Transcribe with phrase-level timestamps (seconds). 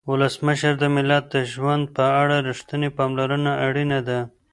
[0.09, 4.19] ولسمشره د ملت د ژوند په اړه رښتینې پاملرنه اړینه ده.